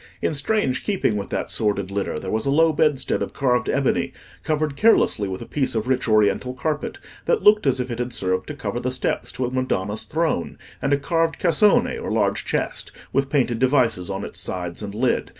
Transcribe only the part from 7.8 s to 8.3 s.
it had